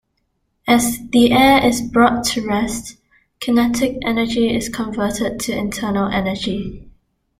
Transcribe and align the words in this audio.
As 0.67 0.97
the 1.11 1.31
air 1.31 1.63
is 1.63 1.79
brought 1.79 2.23
to 2.29 2.43
rest, 2.43 2.97
kinetic 3.39 3.99
energy 4.03 4.49
is 4.51 4.67
converted 4.67 5.39
to 5.41 5.55
internal 5.55 6.07
energy. 6.09 6.89